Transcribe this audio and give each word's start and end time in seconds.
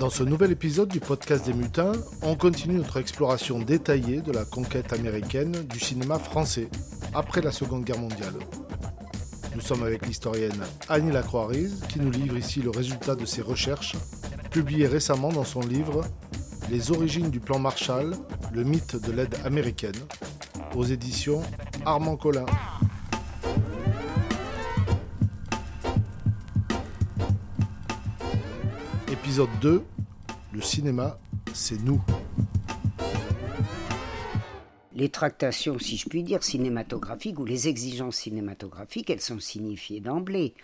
Dans 0.00 0.08
ce 0.08 0.22
nouvel 0.22 0.50
épisode 0.50 0.88
du 0.88 0.98
podcast 0.98 1.44
des 1.44 1.52
mutins, 1.52 1.92
on 2.22 2.34
continue 2.34 2.76
notre 2.76 2.98
exploration 2.98 3.58
détaillée 3.58 4.22
de 4.22 4.32
la 4.32 4.46
conquête 4.46 4.94
américaine 4.94 5.52
du 5.68 5.78
cinéma 5.78 6.18
français 6.18 6.70
après 7.12 7.42
la 7.42 7.52
Seconde 7.52 7.84
Guerre 7.84 7.98
mondiale. 7.98 8.32
Nous 9.54 9.60
sommes 9.60 9.82
avec 9.82 10.06
l'historienne 10.06 10.64
Annie 10.88 11.12
Lacroix-Rize 11.12 11.82
qui 11.90 12.00
nous 12.00 12.10
livre 12.10 12.38
ici 12.38 12.62
le 12.62 12.70
résultat 12.70 13.14
de 13.14 13.26
ses 13.26 13.42
recherches, 13.42 13.94
publiées 14.50 14.86
récemment 14.86 15.28
dans 15.28 15.44
son 15.44 15.60
livre 15.60 16.00
Les 16.70 16.90
origines 16.90 17.28
du 17.28 17.40
plan 17.40 17.58
Marshall, 17.58 18.16
le 18.54 18.64
mythe 18.64 18.96
de 18.96 19.12
l'aide 19.12 19.36
américaine, 19.44 19.92
aux 20.74 20.84
éditions 20.84 21.42
Armand 21.84 22.16
Collin. 22.16 22.46
Épisode 29.12 29.50
2 29.60 29.84
Le 30.52 30.60
cinéma, 30.60 31.16
c'est 31.54 31.80
nous. 31.80 32.00
Les 34.92 35.08
tractations, 35.08 35.78
si 35.78 35.96
je 35.96 36.08
puis 36.08 36.24
dire, 36.24 36.42
cinématographiques 36.42 37.38
ou 37.38 37.44
les 37.44 37.68
exigences 37.68 38.16
cinématographiques, 38.16 39.10
elles 39.10 39.20
sont 39.20 39.38
signifiées 39.38 40.00
d'emblée. 40.00 40.54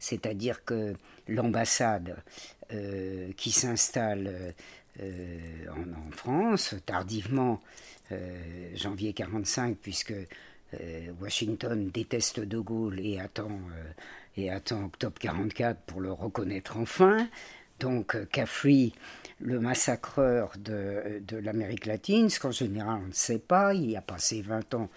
C'est-à-dire 0.00 0.64
que 0.64 0.94
l'ambassade 1.28 2.16
euh, 2.72 3.30
qui 3.36 3.52
s'installe 3.52 4.52
euh, 5.00 5.66
en, 5.70 6.10
France, 6.10 6.74
tardivement, 6.84 7.62
euh, 8.10 8.70
janvier 8.74 9.12
45, 9.12 9.76
puisque 9.76 10.14
Washington 11.20 11.88
déteste 11.90 12.40
De 12.40 12.58
Gaulle 12.58 13.00
et 13.00 13.18
attend, 13.20 13.60
et 14.36 14.50
attend 14.50 14.84
octobre 14.84 15.16
44 15.18 15.80
pour 15.82 16.00
le 16.00 16.12
reconnaître 16.12 16.76
enfin, 16.76 17.28
donc 17.78 18.16
Caffrey, 18.30 18.92
le 19.40 19.60
massacreur 19.60 20.52
de, 20.58 21.20
de 21.26 21.36
l'Amérique 21.36 21.86
latine, 21.86 22.30
ce 22.30 22.40
qu'en 22.40 22.50
général 22.50 23.00
on 23.04 23.08
ne 23.08 23.12
sait 23.12 23.38
pas, 23.38 23.74
il 23.74 23.94
a 23.96 24.00
passé 24.00 24.40
20 24.40 24.74
ans 24.74 24.88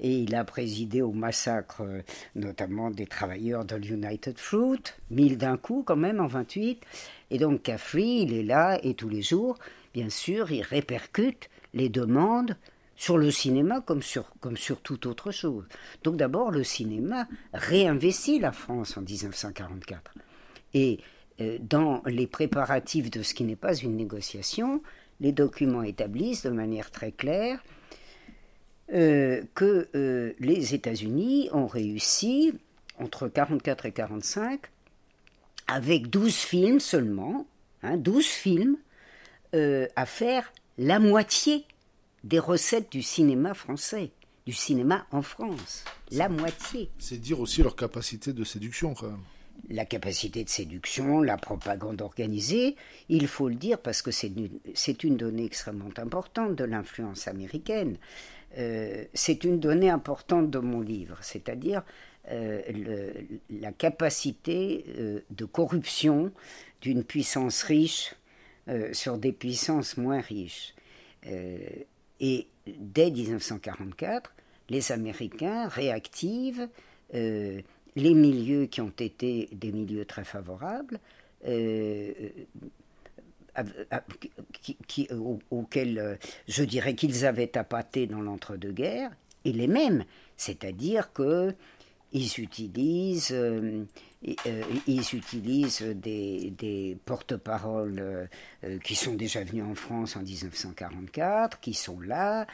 et 0.00 0.18
il 0.18 0.34
a 0.34 0.44
présidé 0.44 1.00
au 1.00 1.12
massacre 1.12 1.82
euh, 1.82 2.02
notamment 2.34 2.90
des 2.90 3.06
travailleurs 3.06 3.64
de 3.64 3.76
l'United 3.76 4.38
Fruit, 4.38 4.82
mille 5.10 5.38
d'un 5.38 5.56
coup 5.56 5.84
quand 5.86 5.96
même 5.96 6.20
en 6.20 6.26
28. 6.26 6.82
Et 7.30 7.38
donc 7.38 7.62
Caffrey, 7.62 8.22
il 8.22 8.34
est 8.34 8.42
là 8.42 8.78
et 8.82 8.94
tous 8.94 9.08
les 9.08 9.22
jours, 9.22 9.58
bien 9.92 10.10
sûr, 10.10 10.50
il 10.50 10.62
répercute 10.62 11.48
les 11.72 11.88
demandes 11.88 12.56
sur 12.96 13.18
le 13.18 13.30
cinéma 13.30 13.80
comme 13.80 14.02
sur, 14.02 14.30
comme 14.40 14.56
sur 14.56 14.80
toute 14.80 15.06
autre 15.06 15.30
chose. 15.30 15.64
Donc 16.02 16.16
d'abord, 16.16 16.50
le 16.50 16.64
cinéma 16.64 17.26
réinvestit 17.52 18.38
la 18.38 18.52
France 18.52 18.96
en 18.96 19.02
1944. 19.02 20.14
Et 20.74 20.98
dans 21.38 22.02
les 22.06 22.26
préparatifs 22.26 23.10
de 23.10 23.22
ce 23.22 23.34
qui 23.34 23.44
n'est 23.44 23.56
pas 23.56 23.74
une 23.74 23.96
négociation, 23.96 24.82
les 25.20 25.32
documents 25.32 25.82
établissent 25.82 26.44
de 26.44 26.50
manière 26.50 26.90
très 26.90 27.12
claire 27.12 27.62
euh, 28.92 29.42
que 29.54 29.88
euh, 29.94 30.32
les 30.38 30.74
États-Unis 30.74 31.48
ont 31.52 31.66
réussi, 31.66 32.52
entre 32.98 33.24
1944 33.24 33.86
et 33.86 33.88
1945, 33.88 34.60
avec 35.66 36.08
12 36.08 36.34
films 36.34 36.80
seulement, 36.80 37.46
hein, 37.82 37.96
12 37.96 38.24
films, 38.26 38.76
à 39.94 40.04
faire 40.04 40.52
la 40.78 40.98
moitié 40.98 41.64
des 42.24 42.40
recettes 42.40 42.90
du 42.90 43.02
cinéma 43.02 43.54
français, 43.54 44.10
du 44.46 44.52
cinéma 44.52 45.06
en 45.12 45.22
France. 45.22 45.84
La 46.10 46.28
moitié. 46.28 46.90
C'est 46.98 47.18
dire 47.18 47.38
aussi 47.38 47.62
leur 47.62 47.76
capacité 47.76 48.32
de 48.32 48.42
séduction 48.42 48.94
quand 48.94 49.10
même 49.10 49.22
la 49.70 49.84
capacité 49.84 50.44
de 50.44 50.48
séduction, 50.48 51.22
la 51.22 51.36
propagande 51.36 52.02
organisée, 52.02 52.76
il 53.08 53.26
faut 53.26 53.48
le 53.48 53.54
dire 53.54 53.78
parce 53.78 54.02
que 54.02 54.10
c'est 54.10 55.04
une, 55.04 55.16
donnée 55.16 55.44
extrêmement 55.44 55.90
importante 55.96 56.54
de 56.54 56.64
l'influence 56.64 57.28
américaine. 57.28 57.96
Euh, 58.58 59.04
c'est 59.14 59.44
une 59.44 59.58
donnée 59.58 59.90
importante 59.90 60.50
de 60.50 60.58
mon 60.58 60.80
livre, 60.80 61.18
c'est-à-dire 61.22 61.82
euh, 62.30 62.62
la 63.50 63.72
capacité 63.72 64.84
euh, 64.98 65.20
de 65.30 65.44
corruption 65.44 66.32
d'une 66.80 67.04
puissance 67.04 67.62
riche 67.62 68.14
sur 68.92 69.18
des 69.18 69.32
puissances 69.32 69.98
moins 69.98 70.22
riches. 70.22 70.74
et 71.26 72.48
dès 72.66 73.10
1944, 73.10 74.32
les 74.70 74.90
Américains 74.90 75.68
réactivent 75.68 76.66
les 77.96 78.14
milieux 78.14 78.66
qui 78.66 78.80
ont 78.80 78.92
été 78.98 79.48
des 79.52 79.72
milieux 79.72 80.04
très 80.04 80.24
favorables, 80.24 80.98
euh, 81.46 82.12
qui, 84.88 85.08
auxquels 85.50 85.98
euh, 85.98 86.16
je 86.48 86.64
dirais 86.64 86.94
qu'ils 86.96 87.24
avaient 87.24 87.56
appâté 87.56 88.08
dans 88.08 88.20
l'entre-deux-guerres, 88.20 89.12
et 89.44 89.52
les 89.52 89.68
mêmes, 89.68 90.04
c'est-à-dire 90.36 91.12
que 91.12 91.54
ils 92.12 92.40
utilisent, 92.40 93.32
euh, 93.32 93.84
ils 94.86 95.14
utilisent 95.14 95.82
des, 95.82 96.52
des 96.56 96.96
porte-paroles 97.04 98.28
qui 98.84 98.94
sont 98.94 99.14
déjà 99.14 99.42
venus 99.42 99.64
en 99.64 99.74
France 99.74 100.16
en 100.16 100.22
1944, 100.22 101.58
qui 101.60 101.74
sont 101.74 102.00
là, 102.00 102.46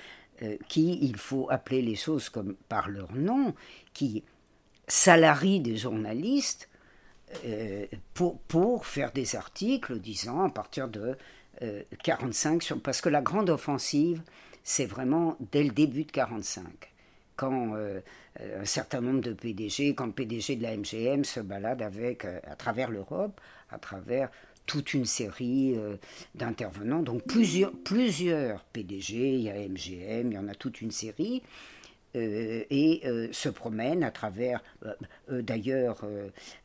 qui, 0.68 0.98
il 1.02 1.16
faut 1.16 1.46
appeler 1.50 1.82
les 1.82 1.94
choses 1.94 2.30
comme 2.30 2.56
par 2.68 2.88
leur 2.88 3.14
nom, 3.14 3.54
qui 3.92 4.24
salarie 4.90 5.60
des 5.60 5.76
journalistes 5.76 6.68
euh, 7.44 7.86
pour, 8.12 8.40
pour, 8.40 8.86
faire 8.86 9.12
des 9.12 9.36
articles 9.36 9.98
disant 10.00 10.44
à 10.44 10.50
partir 10.50 10.88
de 10.88 11.16
45 12.02 12.56
euh, 12.56 12.60
sur, 12.60 12.80
parce 12.80 13.00
que 13.00 13.08
la 13.08 13.20
grande 13.20 13.50
offensive 13.50 14.20
c'est 14.64 14.86
vraiment 14.86 15.36
dès 15.52 15.62
le 15.62 15.70
début 15.70 16.04
de 16.04 16.10
45 16.10 16.66
quand 17.36 17.74
euh, 17.76 18.00
un 18.40 18.64
certain 18.64 19.00
nombre 19.00 19.20
de 19.20 19.32
PDG 19.32 19.94
quand 19.94 20.06
le 20.06 20.12
PDG 20.12 20.56
de 20.56 20.62
la 20.62 20.76
MGM 20.76 21.24
se 21.24 21.40
balade 21.40 21.82
avec 21.82 22.24
à 22.24 22.56
travers 22.56 22.90
l'Europe 22.90 23.40
à 23.70 23.78
travers 23.78 24.28
toute 24.66 24.94
une 24.94 25.04
série 25.04 25.76
d'intervenants. 26.34 27.02
Donc 27.02 27.24
plusieurs 27.24 27.72
plusieurs 27.72 28.64
PDG 28.64 29.34
il 29.34 29.40
y 29.42 29.50
a 29.50 29.54
MGM 29.54 30.32
il 30.32 30.34
y 30.34 30.38
en 30.38 30.48
a 30.48 30.54
toute 30.54 30.80
une 30.80 30.90
série 30.90 31.42
euh, 32.16 32.64
et 32.70 33.02
euh, 33.04 33.28
se 33.30 33.48
promène 33.48 34.02
à 34.02 34.10
travers, 34.10 34.62
euh, 34.84 35.42
d'ailleurs, 35.42 36.04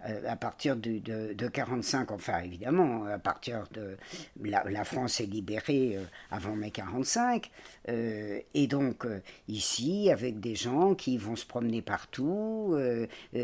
à 0.02 0.36
partir 0.36 0.76
de, 0.76 1.00
de, 1.00 1.48
45, 1.48 2.12
enfin 2.12 2.40
évidemment, 2.40 3.06
à 3.06 3.20
partir 3.20 3.66
de 3.72 3.98
la, 4.44 4.84
France 4.84 5.20
est 5.22 5.26
libérée 5.26 5.98
avant 6.32 6.56
mai 6.56 6.72
45, 6.72 7.50
et 7.88 8.68
donc 8.68 9.06
ici 9.48 10.10
avec 10.12 10.40
des 10.40 10.56
gens 10.56 10.96
qui 10.96 11.18
vont 11.18 11.36
se 11.36 11.46
promener 11.46 11.82
partout, 11.82 12.78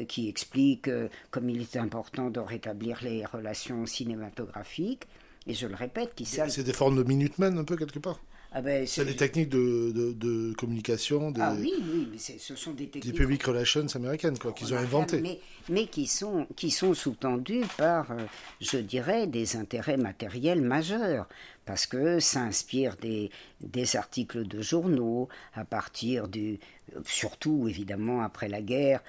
qui 0.08 0.30
expliquent 0.30 0.90
comme 1.30 1.50
il 1.50 1.62
est 1.62 1.78
important 1.78 2.30
de 2.30 2.40
rétablir 2.40 3.00
les 3.04 3.26
relations 3.26 3.86
cinématographiques. 3.86 5.08
Et 5.48 5.54
je 5.54 5.68
le 5.68 5.76
répète, 5.76 6.14
qui 6.14 6.26
savent. 6.26 6.50
C'est 6.50 6.64
des 6.64 6.74
formes 6.74 6.98
de 6.98 7.04
Minutemen 7.04 7.58
un 7.58 7.64
peu 7.64 7.76
quelque 7.76 8.00
part? 8.00 8.20
Ah 8.54 8.62
ben, 8.62 8.86
c'est 8.86 9.06
des 9.06 9.16
techniques 9.16 9.48
de, 9.48 10.14
de, 10.14 10.54
communication. 10.56 11.32
Des, 11.32 11.40
ah 11.40 11.56
oui, 11.58 11.74
oui, 11.82 12.10
mais 12.12 12.18
ce 12.18 12.56
sont 12.56 12.74
des 12.74 12.88
techniques. 12.88 13.14
Des 13.14 13.18
public 13.18 13.42
relations 13.44 13.86
américaines, 13.96 14.38
quoi, 14.38 14.52
qu'ils 14.52 14.74
ont 14.74 14.78
inventées. 14.78 15.22
Mais, 15.22 15.40
mais, 15.70 15.88
qui 15.88 16.06
sont, 16.06 16.46
qui 16.58 16.70
sont 16.70 16.94
sous-tendues 16.94 17.64
par, 17.78 18.12
euh, 18.12 18.26
je 18.60 18.78
dirais, 18.78 19.26
des 19.26 19.56
intérêts 19.56 19.96
matériels 19.96 20.62
majeurs. 20.62 21.30
Parce 21.66 21.86
que 21.86 22.20
ça 22.20 22.42
inspire 22.42 22.98
des, 22.98 23.32
des 23.62 23.96
articles 23.96 24.46
de 24.46 24.62
journaux 24.62 25.30
à 25.54 25.64
partir 25.64 26.28
du. 26.28 26.60
Surtout, 27.06 27.68
évidemment, 27.70 28.22
après 28.22 28.50
la 28.50 28.62
guerre, 28.62 29.02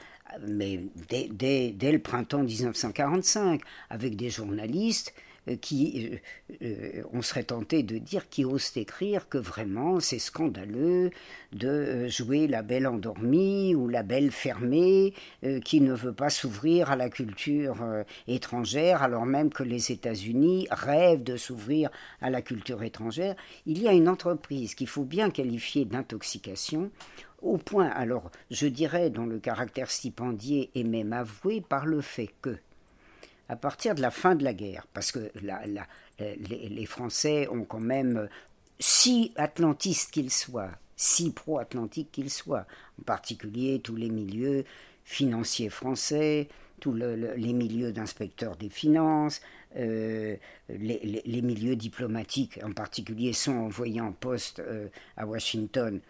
mais 0.47 0.85
dès, 1.09 1.29
dès, 1.33 1.73
dès 1.73 1.91
le 1.91 1.99
printemps 1.99 2.45
1945, 2.45 3.61
avec 3.91 4.15
des 4.15 4.31
journalistes 4.31 5.13
qui, 5.61 6.11
euh, 6.13 6.57
euh, 6.63 7.03
on 7.13 7.23
serait 7.23 7.45
tenté 7.45 7.83
de 7.83 7.99
dire, 7.99 8.29
qui 8.29 8.45
osent 8.45 8.77
écrire 8.77 9.29
que 9.29 9.39
vraiment 9.39 10.01
c'est 10.01 10.19
scandaleux 10.19 11.11
de 11.53 12.07
jouer 12.09 12.47
la 12.47 12.63
belle 12.63 12.87
endormie 12.87 13.75
ou 13.75 13.89
la 13.89 14.03
belle 14.03 14.31
fermée 14.31 15.13
qui 15.65 15.81
ne 15.81 15.93
veut 15.93 16.15
pas 16.15 16.31
s'ouvrir 16.31 16.91
à 16.91 16.97
la 16.97 17.11
culture 17.11 17.77
étrangère 18.27 19.03
alors 19.03 19.27
même 19.27 19.51
que 19.51 19.63
les 19.63 19.93
États-Unis 19.93 20.67
rêvent 20.71 21.23
de 21.23 21.37
s'ouvrir 21.37 21.91
à 22.21 22.31
la 22.31 22.43
culture 22.43 22.83
étrangère. 22.83 23.35
Il 23.67 23.81
y 23.83 23.89
a 23.89 23.93
une 23.93 24.09
entreprise 24.09 24.75
qu'il 24.75 24.89
faut 24.89 25.05
bien 25.05 25.31
qualifier 25.31 25.85
d'intoxication 25.85 26.91
au 27.43 27.59
point, 27.59 27.89
alors 27.89 28.31
je 28.51 28.67
dirais, 28.67 29.11
dont 29.11 29.27
le 29.27 29.41
caractère 29.41 29.91
stipendié 29.91 30.71
est 30.75 30.85
même 30.85 31.13
avoué 31.13 31.61
par 31.61 31.87
le 31.87 32.01
fait 32.01 32.31
que 32.41 32.57
à 33.49 33.57
partir 33.57 33.95
de 33.95 34.01
la 34.01 34.11
fin 34.11 34.35
de 34.35 34.45
la 34.45 34.55
guerre, 34.55 34.87
parce 34.93 35.13
que 35.13 35.31
les, 36.19 36.87
Français 36.87 37.49
ont 37.49 37.65
quand 37.65 37.81
même, 37.81 38.29
si 38.79 39.33
atlantistes 39.37 40.11
qu'ils 40.11 40.31
soient, 40.31 40.71
si 40.97 41.31
pro-atlantiques 41.31 42.13
qu'ils 42.13 42.31
soient, 42.31 42.67
en 43.01 43.03
particulier 43.03 43.81
tous 43.81 43.97
les 43.97 44.11
milieux 44.11 44.65
financiers 45.05 45.69
français, 45.69 46.49
tous 46.81 46.95
les 46.95 47.53
milieux 47.53 47.93
d'inspecteurs 47.93 48.57
des 48.57 48.71
finances, 48.71 49.41
les, 49.75 50.39
milieux 50.69 51.77
diplomatiques 51.77 52.61
en 52.63 52.73
particulier 52.73 53.33
sont 53.33 53.53
envoyés 53.53 54.01
en 54.01 54.13
poste 54.13 54.63
à 55.17 55.27
Washington 55.27 56.01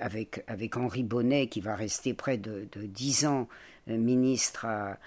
avec, 0.00 0.42
avec 0.46 0.76
Henri 0.76 1.02
Bonnet 1.02 1.46
qui 1.46 1.60
va 1.60 1.74
rester 1.74 2.14
près 2.14 2.38
de, 2.38 2.68
dix 2.76 3.26
ans 3.26 3.48
ministre 3.86 4.64
à, 4.64 4.98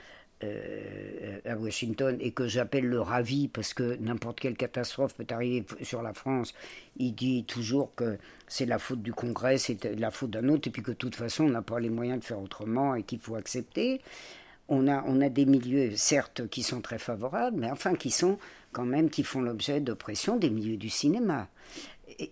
euh, 0.43 1.39
à 1.45 1.55
Washington 1.55 2.17
et 2.19 2.31
que 2.31 2.47
j'appelle 2.47 2.85
le 2.85 2.99
ravi 2.99 3.47
parce 3.47 3.73
que 3.73 3.95
n'importe 3.97 4.39
quelle 4.39 4.55
catastrophe 4.55 5.13
peut 5.13 5.25
arriver 5.29 5.65
sur 5.81 6.01
la 6.01 6.13
France, 6.13 6.53
il 6.97 7.13
dit 7.13 7.43
toujours 7.45 7.93
que 7.95 8.17
c'est 8.47 8.65
la 8.65 8.79
faute 8.79 9.01
du 9.01 9.13
Congrès, 9.13 9.57
c'est 9.57 9.83
la 9.97 10.11
faute 10.11 10.31
d'un 10.31 10.49
autre 10.49 10.67
et 10.67 10.71
puis 10.71 10.81
que 10.81 10.91
de 10.91 10.97
toute 10.97 11.15
façon 11.15 11.45
on 11.45 11.49
n'a 11.49 11.61
pas 11.61 11.79
les 11.79 11.89
moyens 11.89 12.19
de 12.19 12.25
faire 12.25 12.39
autrement 12.39 12.95
et 12.95 13.03
qu'il 13.03 13.19
faut 13.19 13.35
accepter. 13.35 14.01
On 14.69 14.87
a, 14.87 15.03
on 15.07 15.21
a 15.21 15.29
des 15.29 15.45
milieux, 15.45 15.95
certes, 15.95 16.47
qui 16.47 16.63
sont 16.63 16.81
très 16.81 16.97
favorables, 16.97 17.57
mais 17.57 17.69
enfin 17.69 17.95
qui 17.95 18.11
sont 18.11 18.37
quand 18.71 18.85
même, 18.85 19.09
qui 19.09 19.23
font 19.23 19.41
l'objet 19.41 19.81
de 19.81 19.93
pression 19.93 20.37
des 20.37 20.49
milieux 20.49 20.77
du 20.77 20.89
cinéma. 20.89 21.47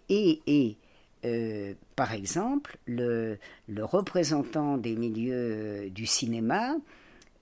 Et, 0.10 0.42
et, 0.48 0.78
euh, 1.26 1.74
par 1.96 2.14
exemple, 2.14 2.78
le, 2.86 3.38
le, 3.68 3.86
représentant 3.86 4.78
des 4.78 4.96
milieux 4.96 5.90
du 5.90 6.06
cinéma 6.06 6.76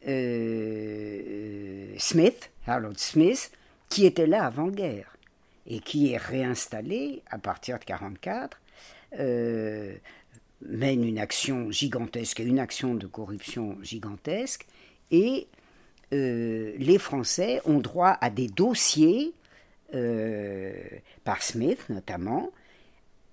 euh, 0.08 1.94
Smith, 1.98 2.52
Harold 2.66 2.98
Smith, 2.98 3.52
qui 3.90 4.06
était 4.06 4.28
là 4.28 4.46
avant-guerre 4.46 5.18
et 5.68 5.80
qui 5.80 6.14
est 6.14 6.18
réinstallé 6.18 7.22
à 7.30 7.38
partir 7.38 7.78
de 7.78 7.84
1944, 7.84 8.62
euh, 9.20 9.96
mène 10.62 11.04
une 11.04 11.20
action 11.20 11.72
gigantesque, 11.72 12.40
une 12.40 12.60
action 12.60 12.96
de 12.96 13.08
corruption 13.08 13.78
gigantesque, 13.82 14.66
et 15.12 15.48
euh, 16.14 16.74
les 16.78 16.98
Français 16.98 17.62
ont 17.66 17.80
droit 17.80 18.18
à 18.22 18.30
des 18.30 18.48
dossiers, 18.48 19.34
par 21.24 21.42
Smith 21.42 21.84
notamment, 21.90 22.52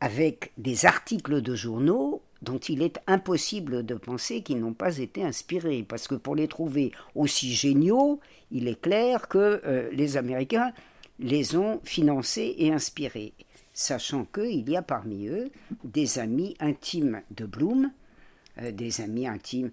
avec 0.01 0.53
des 0.57 0.87
articles 0.87 1.43
de 1.43 1.55
journaux 1.55 2.23
dont 2.47 2.59
il 2.59 2.81
est 2.81 3.01
impossible 3.09 3.85
de 3.85 3.95
penser 3.97 4.41
qu'ils 4.41 4.61
n'ont 4.61 4.73
pas 4.73 4.99
été 4.99 5.25
inspirés, 5.25 5.85
parce 5.87 6.07
que 6.07 6.15
pour 6.15 6.37
les 6.37 6.47
trouver 6.47 6.93
aussi 7.17 7.53
géniaux, 7.53 8.21
il 8.53 8.69
est 8.69 8.81
clair 8.81 9.29
que 9.29 9.61
euh, 9.67 9.91
les 9.93 10.17
Américains 10.17 10.73
les 11.19 11.57
ont 11.57 11.81
financés 11.83 12.55
et 12.59 12.73
inspirés, 12.73 13.33
sachant 13.75 14.25
qu'il 14.25 14.71
y 14.71 14.77
a 14.77 14.83
parmi 14.83 15.27
eux 15.27 15.51
des 15.83 16.21
amis 16.21 16.57
intimes 16.61 17.21
de 17.33 17.47
Bloom, 17.47 17.91
euh, 18.63 18.71
des 18.71 19.01
amis 19.01 19.27
intimes. 19.27 19.73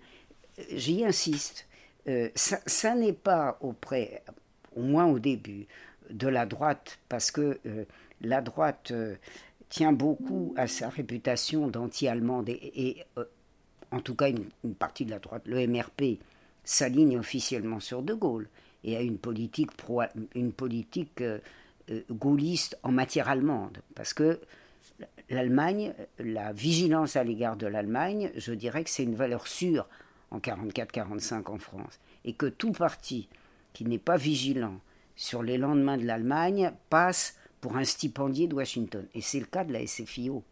J'y 0.71 1.05
insiste, 1.05 1.67
euh, 2.07 2.29
ça, 2.35 2.95
n'est 2.95 3.13
pas 3.13 3.59
auprès, 3.61 4.23
au 4.75 4.81
moins 4.81 5.05
au 5.05 5.19
début, 5.19 5.67
de 6.09 6.27
la 6.27 6.47
droite, 6.47 6.99
parce 7.07 7.31
que 7.31 7.59
la 8.21 8.41
droite 8.41 8.91
tient 9.73 9.91
beaucoup 9.91 10.53
à 10.55 10.67
sa 10.67 10.87
réputation 10.87 11.67
d'anti-allemande 11.67 12.47
et, 12.49 13.03
euh, 13.17 13.25
en 13.89 14.01
tout 14.01 14.13
cas 14.13 14.29
une, 14.29 14.75
partie 14.75 15.03
de 15.03 15.09
la 15.09 15.17
droite, 15.17 15.41
le 15.47 15.65
MRP, 15.65 16.19
s'aligne 16.63 17.17
officiellement 17.17 17.79
sur 17.79 18.03
De 18.03 18.13
Gaulle 18.13 18.47
et 18.83 18.95
a 18.95 19.01
une 19.01 19.17
politique, 19.17 19.75
pro, 19.75 20.03
une 20.35 20.51
politique 20.51 21.21
euh, 21.21 21.39
euh, 21.89 22.03
gaulliste 22.11 22.77
en 22.83 22.91
matière 22.91 23.29
allemande. 23.29 23.79
Parce 23.95 24.13
que 24.13 24.39
l'Allemagne, 25.31 25.95
la 26.19 26.53
vigilance 26.53 27.15
à 27.15 27.23
l'égard 27.23 27.57
de 27.57 27.65
l'Allemagne, 27.65 28.31
je 28.35 28.53
dirais 28.53 28.83
que 28.83 28.91
c'est 28.91 29.03
une 29.03 29.15
valeur 29.15 29.47
sûre 29.47 29.87
en 30.29 30.37
44-45 30.37 31.49
en 31.49 31.57
France. 31.57 31.99
Et 32.25 32.33
que 32.33 32.45
tout 32.45 32.73
parti 32.73 33.27
qui 33.73 33.85
n'est 33.85 33.97
pas 33.97 34.17
vigilant 34.17 34.79
sur 35.15 35.41
les 35.41 35.57
lendemains 35.57 35.97
de 35.97 36.05
l'Allemagne 36.05 36.73
passe 36.91 37.39
pour 37.63 37.77
un 37.77 37.85
stipendié 37.85 38.47
de 38.47 38.55
Washington. 38.55 39.05
Et 39.15 39.21
c'est 39.21 39.39
le 39.39 39.45
cas 39.45 39.63
de 39.63 39.71
la 39.71 39.87
SFIO. 39.87 40.43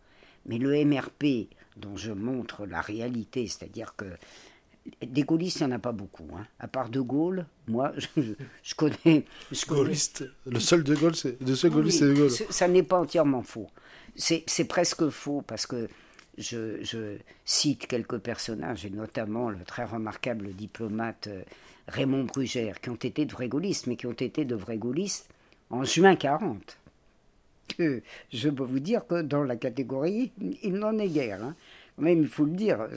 Mais 0.45 0.57
le 0.57 0.85
MRP, 0.85 1.49
dont 1.75 1.97
je 1.97 2.13
montre 2.13 2.65
la 2.65 2.79
réalité, 2.79 3.47
c'est-à-dire 3.47 3.95
que 3.97 4.05
des 5.05 5.23
gaullistes, 5.23 5.59
il 5.59 5.67
n'y 5.67 5.73
en 5.73 5.75
a 5.75 5.79
pas 5.79 5.91
beaucoup. 5.91 6.29
Hein. 6.33 6.47
À 6.57 6.69
part 6.69 6.87
De 6.87 7.01
Gaulle, 7.01 7.45
moi, 7.67 7.91
je, 8.17 8.75
connais. 8.75 9.25
Je 9.51 9.65
Gaulliste. 9.65 10.23
Le 10.45 10.61
seul 10.61 10.85
De 10.85 10.95
Gaulle, 10.95 11.13
c'est 11.13 11.43
de 11.43 11.53
ce 11.53 11.67
gaulliste, 11.67 11.99
c'est 11.99 12.07
De 12.07 12.13
Gaulle. 12.13 12.29
Ça 12.31 12.69
n'est 12.69 12.81
pas 12.81 13.01
entièrement 13.01 13.43
faux. 13.43 13.67
C'est 14.15 14.65
presque 14.69 15.09
faux 15.09 15.43
parce 15.45 15.67
que 15.67 15.89
je, 16.37 16.81
je, 16.81 17.17
cite 17.43 17.87
quelques 17.87 18.19
personnages, 18.19 18.85
et 18.85 18.89
notamment 18.89 19.49
le 19.49 19.65
très 19.65 19.83
remarquable 19.83 20.53
diplomate 20.53 21.27
euh, 21.27 21.43
Raymond 21.89 22.23
Brugère, 22.23 22.79
qui 22.79 22.89
ont 22.89 22.95
été 22.95 23.25
de 23.25 23.33
vrais 23.33 23.49
gaullistes, 23.49 23.87
mais 23.87 23.97
qui 23.97 24.07
ont 24.07 24.13
été 24.13 24.45
de 24.45 24.55
vrais 24.55 24.77
gaullistes 24.77 25.27
en 25.69 25.83
juin 25.83 26.15
40 26.15 26.77
je 28.31 28.49
peux 28.49 28.63
vous 28.63 28.79
dire 28.79 29.05
que 29.07 29.21
dans 29.21 29.43
la 29.43 29.55
catégorie, 29.55 30.31
il 30.63 30.73
n'en 30.73 30.97
est 30.97 31.09
guère. 31.09 31.43
Hein. 31.43 31.55
Même, 31.97 32.21
il 32.21 32.27
faut 32.27 32.45
le 32.45 32.51
dire, 32.51 32.87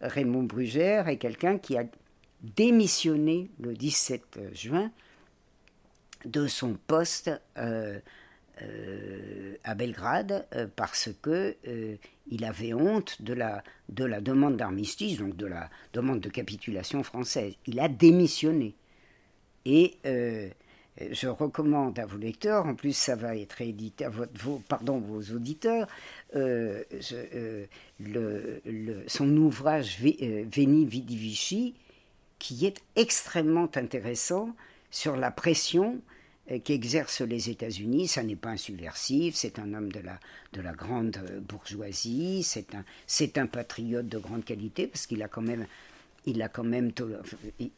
Raymond 0.00 0.42
Brugère 0.44 1.08
est 1.08 1.16
quelqu'un 1.16 1.58
qui 1.58 1.76
a 1.76 1.84
démissionné 2.42 3.50
le 3.60 3.74
17 3.74 4.40
juin 4.52 4.90
de 6.24 6.46
son 6.46 6.76
poste 6.86 7.30
euh, 7.58 7.98
euh, 8.62 9.54
à 9.64 9.74
Belgrade 9.74 10.46
euh, 10.54 10.66
parce 10.74 11.10
que 11.22 11.56
il 12.32 12.44
avait 12.44 12.74
honte 12.74 13.22
de 13.22 13.32
la, 13.32 13.64
de 13.88 14.04
la 14.04 14.20
demande 14.20 14.56
d'armistice, 14.56 15.18
donc 15.18 15.36
de 15.36 15.46
la 15.46 15.68
demande 15.92 16.20
de 16.20 16.28
capitulation 16.28 17.02
française. 17.02 17.54
Il 17.66 17.80
a 17.80 17.88
démissionné. 17.88 18.74
Et 19.64 19.96
je 20.98 21.28
recommande 21.28 21.98
à 21.98 22.06
vos 22.06 22.18
lecteurs, 22.18 22.66
en 22.66 22.74
plus 22.74 22.92
ça 22.92 23.16
va 23.16 23.36
être 23.36 23.60
édité 23.62 24.04
à 24.04 24.10
vos, 24.10 24.58
pardon, 24.68 24.98
vos 24.98 25.22
auditeurs, 25.34 25.86
euh, 26.36 26.82
euh, 27.12 27.66
son 29.06 29.36
ouvrage 29.36 29.98
euh, 30.02 30.44
Veni 30.50 30.84
Vidi 30.84 31.16
Vici, 31.16 31.74
qui 32.38 32.66
est 32.66 32.80
extrêmement 32.96 33.68
intéressant 33.76 34.54
sur 34.90 35.16
la 35.16 35.30
pression 35.30 36.00
qu'exercent 36.64 37.20
les 37.20 37.48
États-Unis. 37.48 38.08
Ça 38.08 38.24
n'est 38.24 38.34
pas 38.34 38.48
un 38.50 38.56
subversif, 38.56 39.36
c'est 39.36 39.58
un 39.58 39.72
homme 39.72 39.92
de 39.92 40.00
la, 40.00 40.18
de 40.52 40.60
la 40.60 40.72
grande 40.72 41.18
bourgeoisie, 41.48 42.42
c'est 42.42 42.74
un, 42.74 42.84
c'est 43.06 43.38
un 43.38 43.46
patriote 43.46 44.08
de 44.08 44.18
grande 44.18 44.44
qualité, 44.44 44.88
parce 44.88 45.06
qu'il 45.06 45.22
a 45.22 45.28
quand 45.28 45.42
même, 45.42 45.66
il 46.26 46.42
a 46.42 46.48
quand 46.48 46.64
même 46.64 46.90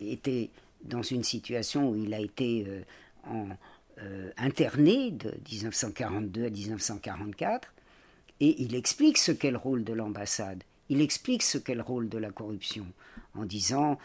été 0.00 0.50
dans 0.84 1.02
une 1.02 1.24
situation 1.24 1.90
où 1.90 1.96
il 1.96 2.12
a 2.14 2.20
été 2.20 2.66
en, 3.24 3.48
euh, 4.00 4.30
interné 4.38 5.10
de 5.10 5.34
1942 5.52 6.46
à 6.46 6.50
1944, 6.50 7.72
et 8.40 8.62
il 8.62 8.74
explique 8.74 9.18
ce 9.18 9.30
qu'est 9.32 9.50
le 9.50 9.58
rôle 9.58 9.84
de 9.84 9.92
l'ambassade, 9.92 10.64
il 10.88 11.02
explique 11.02 11.42
ce 11.42 11.58
qu'est 11.58 11.74
le 11.74 11.82
rôle 11.82 12.08
de 12.08 12.16
la 12.18 12.30
corruption, 12.30 12.86
en 13.34 13.44
disant, 13.44 13.98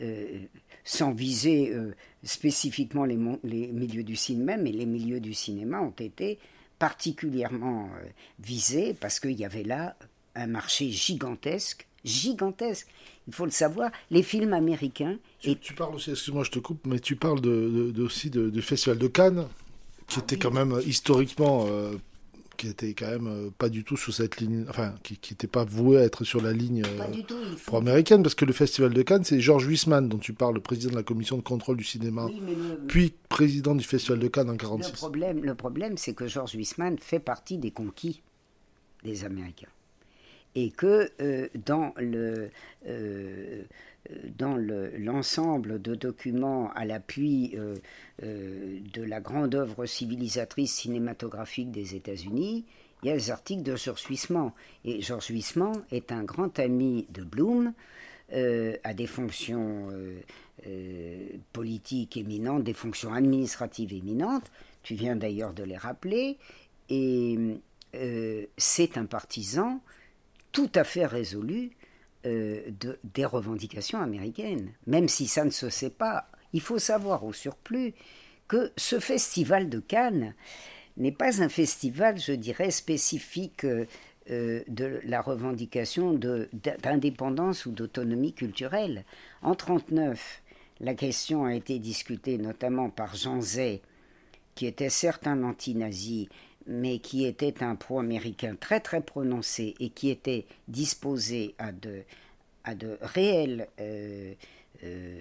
euh, 0.00 0.38
sans 0.84 1.12
viser 1.12 1.70
euh, 1.70 1.94
spécifiquement 2.24 3.04
les, 3.04 3.16
milieux 3.16 4.02
du 4.04 4.16
cinéma, 4.16 4.56
mais 4.56 4.72
les 4.72 4.86
milieux 4.86 5.20
du 5.20 5.34
cinéma 5.34 5.80
ont 5.80 5.90
été 5.90 6.38
particulièrement 6.78 7.90
visés 8.38 8.94
parce 8.94 9.20
qu'il 9.20 9.38
y 9.38 9.44
avait 9.44 9.64
là 9.64 9.96
un 10.34 10.46
marché 10.46 10.90
gigantesque, 10.90 11.86
gigantesque. 12.06 12.86
Il 13.26 13.34
faut 13.34 13.44
le 13.44 13.50
savoir, 13.50 13.90
les 14.10 14.22
films 14.22 14.52
américains. 14.52 15.18
Tu, 15.40 15.50
et... 15.50 15.56
tu 15.56 15.74
parles 15.74 15.94
aussi, 15.94 16.10
excuse-moi, 16.10 16.44
je 16.44 16.52
te 16.52 16.58
coupe, 16.60 16.86
mais 16.86 17.00
tu 17.00 17.16
parles 17.16 17.40
de, 17.40 17.92
aussi 18.00 18.30
du 18.30 18.62
Festival 18.62 18.98
de 18.98 19.08
Cannes, 19.08 19.46
qui 20.06 20.20
ah 20.20 20.22
était 20.22 20.36
quand 20.36 20.52
même 20.52 20.78
historiquement, 20.86 21.66
euh, 21.68 21.96
qui 22.56 22.68
était 22.68 22.94
quand 22.94 23.08
même 23.08 23.26
euh, 23.26 23.50
pas 23.58 23.68
du 23.68 23.82
tout 23.82 23.96
sous 23.96 24.12
cette 24.12 24.40
ligne, 24.40 24.64
enfin, 24.68 24.94
qui 25.02 25.18
n'était 25.30 25.48
pas 25.48 25.64
voué 25.64 25.98
à 25.98 26.02
être 26.02 26.22
sur 26.22 26.40
la 26.40 26.52
ligne 26.52 26.84
euh, 26.84 27.56
pro-américaine, 27.66 28.22
parce 28.22 28.36
que 28.36 28.44
le 28.44 28.52
Festival 28.52 28.94
de 28.94 29.02
Cannes, 29.02 29.24
c'est 29.24 29.40
Georges 29.40 29.66
Huisman, 29.66 30.08
dont 30.08 30.18
tu 30.18 30.32
parles, 30.32 30.54
le 30.54 30.60
président 30.60 30.92
de 30.92 30.96
la 30.96 31.02
commission 31.02 31.36
de 31.36 31.42
contrôle 31.42 31.76
du 31.76 31.84
cinéma, 31.84 32.28
puis 32.86 33.12
président 33.28 33.74
du 33.74 33.84
Festival 33.84 34.20
de 34.20 34.28
Cannes 34.28 34.50
en 34.50 34.52
1946. 34.52 34.92
Le 34.92 34.96
problème, 34.96 35.44
le 35.44 35.54
problème 35.56 35.96
c'est 35.96 36.14
que 36.14 36.28
Georges 36.28 36.52
Huisman 36.52 36.96
fait 37.00 37.18
partie 37.18 37.58
des 37.58 37.72
conquis 37.72 38.22
des 39.02 39.24
Américains 39.24 39.68
et 40.56 40.70
que 40.70 41.12
euh, 41.20 41.48
dans 41.66 41.92
euh, 41.98 42.48
l'ensemble 44.98 45.82
de 45.82 45.94
documents 45.94 46.72
à 46.72 46.86
l'appui 46.86 47.54
euh, 47.56 47.76
de 48.22 49.02
la 49.02 49.20
grande 49.20 49.54
œuvre 49.54 49.84
civilisatrice 49.84 50.74
cinématographique 50.74 51.70
des 51.70 51.94
États-Unis, 51.94 52.64
il 53.02 53.08
y 53.08 53.12
a 53.12 53.14
les 53.14 53.30
articles 53.30 53.62
de 53.62 53.76
Georges 53.76 54.06
Huisman. 54.06 54.52
Et 54.86 55.02
Georges 55.02 55.28
Huisman 55.28 55.84
est 55.92 56.10
un 56.10 56.24
grand 56.24 56.58
ami 56.58 57.06
de 57.10 57.22
Bloom, 57.22 57.74
à 58.32 58.94
des 58.94 59.06
fonctions 59.06 59.88
politiques 61.52 62.16
éminentes, 62.16 62.64
des 62.64 62.72
fonctions 62.72 63.12
administratives 63.12 63.92
éminentes. 63.92 64.50
Tu 64.82 64.94
viens 64.94 65.14
d'ailleurs 65.14 65.52
de 65.52 65.62
les 65.62 65.76
rappeler. 65.76 66.38
Et 66.88 67.38
c'est 68.56 68.96
un 68.96 69.04
partisan 69.04 69.82
tout 70.56 70.72
à 70.74 70.84
fait 70.84 71.04
résolu 71.04 71.72
des 72.24 73.24
revendications 73.26 74.00
américaines, 74.00 74.72
même 74.86 75.06
si 75.06 75.26
ça 75.26 75.44
ne 75.44 75.50
se 75.50 75.68
sait 75.68 75.90
pas. 75.90 76.30
Il 76.54 76.62
faut 76.62 76.78
savoir 76.78 77.26
au 77.26 77.34
surplus 77.34 77.92
que 78.48 78.72
ce 78.78 78.98
festival 78.98 79.68
de 79.68 79.80
Cannes 79.80 80.34
n'est 80.96 81.12
pas 81.12 81.42
un 81.42 81.50
festival, 81.50 82.18
je 82.18 82.32
dirais, 82.32 82.70
spécifique 82.70 83.64
euh, 83.66 83.84
de 84.66 84.98
la 85.04 85.20
revendication 85.20 86.14
d'indépendance 86.14 87.66
ou 87.66 87.70
d'autonomie 87.70 88.32
culturelle. 88.32 89.04
En 89.42 89.50
1939, 89.50 90.42
la 90.80 90.94
question 90.94 91.44
a 91.44 91.54
été 91.54 91.78
discutée 91.78 92.38
notamment 92.38 92.88
par 92.88 93.14
Jean 93.14 93.42
Zay, 93.42 93.82
qui 94.54 94.64
était 94.64 94.88
certes 94.88 95.26
un 95.26 95.42
anti-nazi, 95.42 96.30
mais 96.66 96.98
qui 96.98 97.24
était 97.24 97.62
un 97.62 97.76
pro-américain 97.76 98.56
très 98.58 98.80
très 98.80 99.00
prononcé 99.00 99.74
et 99.80 99.90
qui 99.90 100.10
était 100.10 100.46
disposé 100.68 101.54
à 101.58 101.72
de, 101.72 102.02
à 102.64 102.74
de 102.74 102.98
réelles 103.00 103.68
euh, 103.80 104.34
euh, 104.84 105.18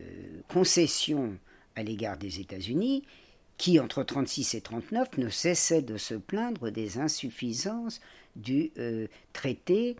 concessions 0.50 1.38
à 1.76 1.84
l'égard 1.84 2.18
des 2.18 2.40
États-Unis, 2.40 3.04
qui 3.58 3.80
entre 3.80 4.00
1936 4.00 4.56
et 4.56 4.58
1939 4.58 5.18
ne 5.18 5.30
cessait 5.30 5.82
de 5.82 5.98
se 5.98 6.16
plaindre 6.16 6.72
des 6.72 6.98
insuffisances 7.00 8.02
du 8.36 8.72
euh, 8.78 9.08
traité, 9.34 9.96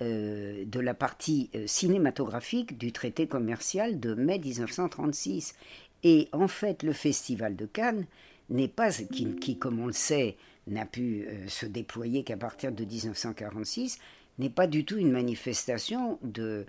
de 0.00 0.80
la 0.80 0.92
partie 0.92 1.50
cinématographique 1.66 2.76
du 2.76 2.90
traité 2.90 3.28
commercial 3.28 4.00
de 4.00 4.12
mai 4.14 4.40
1936. 4.40 5.54
Et 6.02 6.28
en 6.32 6.48
fait, 6.48 6.82
le 6.82 6.92
Festival 6.92 7.54
de 7.54 7.64
Cannes 7.64 8.04
n'est 8.50 8.68
pas, 8.68 8.90
qui, 8.90 9.56
comme 9.56 9.78
on 9.78 9.86
le 9.86 9.92
sait, 9.92 10.36
n'a 10.66 10.86
pu 10.86 11.26
se 11.48 11.66
déployer 11.66 12.24
qu'à 12.24 12.36
partir 12.36 12.72
de 12.72 12.84
1946, 12.84 13.98
n'est 14.38 14.50
pas 14.50 14.66
du 14.66 14.84
tout 14.84 14.96
une 14.96 15.12
manifestation 15.12 16.18
de, 16.22 16.66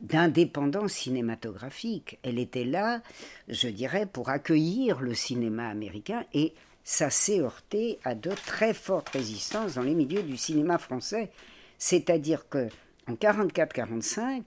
d'indépendance 0.00 0.92
cinématographique. 0.92 2.18
Elle 2.22 2.38
était 2.38 2.64
là, 2.64 3.02
je 3.48 3.68
dirais, 3.68 4.06
pour 4.06 4.28
accueillir 4.28 5.00
le 5.00 5.14
cinéma 5.14 5.68
américain 5.68 6.24
et 6.34 6.54
ça 6.84 7.10
s'est 7.10 7.40
heurté 7.40 7.98
à 8.04 8.14
de 8.14 8.30
très 8.30 8.72
fortes 8.74 9.10
résistances 9.10 9.74
dans 9.74 9.82
les 9.82 9.94
milieux 9.94 10.22
du 10.22 10.36
cinéma 10.36 10.78
français. 10.78 11.30
C'est-à-dire 11.76 12.48
que 12.48 12.68
en 13.08 13.14
44-45, 13.14 14.42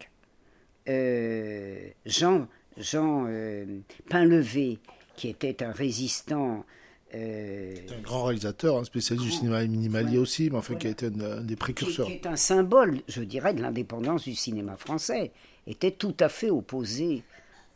euh, 0.90 1.90
Jean, 2.06 2.48
Jean 2.78 3.26
euh, 3.28 3.66
Painlevé, 4.10 4.80
qui 5.16 5.30
était 5.30 5.64
un 5.64 5.72
résistant 5.72 6.66
euh, 7.14 7.76
un 7.98 8.02
grand 8.02 8.24
réalisateur, 8.24 8.78
un 8.78 8.84
spécialiste 8.84 9.26
du 9.26 9.32
cinéma 9.32 9.64
minimalier 9.66 10.18
aussi, 10.18 10.50
mais 10.50 10.58
enfin 10.58 10.76
qui 10.76 10.88
a 10.88 10.90
été 10.90 11.08
un, 11.08 11.42
des 11.42 11.56
précurseurs. 11.56 12.08
Qui, 12.08 12.14
est 12.14 12.26
un 12.26 12.36
symbole, 12.36 13.02
je 13.08 13.22
dirais, 13.22 13.54
de 13.54 13.62
l'indépendance 13.62 14.24
du 14.24 14.36
cinéma 14.36 14.78
français, 14.78 15.32
était 15.68 15.92
tout 15.92 16.16
à 16.20 16.30
fait 16.30 16.50
opposé 16.50 17.24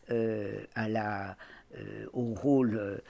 à 0.09 0.87
la, 0.87 1.35
au 2.13 2.33
rôle 2.33 3.01